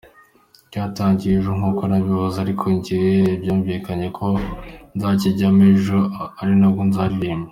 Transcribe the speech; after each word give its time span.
Cyatangiye 0.71 1.33
ejo 1.39 1.51
nkuko 1.57 1.81
nabivuze 1.85 2.37
ariko 2.41 2.63
njye 2.77 2.99
byumvikane 3.41 4.07
ko 4.17 4.25
nzakijyamo 4.95 5.63
ejo 5.73 5.97
ari 6.41 6.53
nabwo 6.59 6.81
nzaririmba. 6.89 7.49